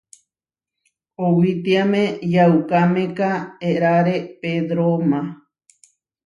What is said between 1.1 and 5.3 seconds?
Owítiame yaukámeka eráre Pedróma.